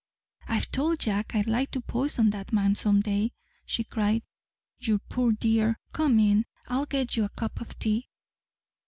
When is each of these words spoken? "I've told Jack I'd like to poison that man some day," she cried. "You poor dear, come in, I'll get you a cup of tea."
"I've 0.47 0.71
told 0.71 0.97
Jack 0.97 1.35
I'd 1.35 1.45
like 1.45 1.69
to 1.73 1.79
poison 1.81 2.31
that 2.31 2.51
man 2.51 2.73
some 2.73 3.01
day," 3.01 3.33
she 3.67 3.83
cried. 3.83 4.23
"You 4.79 4.97
poor 4.97 5.31
dear, 5.31 5.77
come 5.93 6.17
in, 6.19 6.47
I'll 6.67 6.87
get 6.87 7.15
you 7.15 7.23
a 7.25 7.29
cup 7.29 7.61
of 7.61 7.77
tea." 7.77 8.07